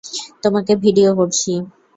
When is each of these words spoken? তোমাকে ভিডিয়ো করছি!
তোমাকে 0.43 0.73
ভিডিয়ো 0.83 1.11
করছি! 1.15 1.51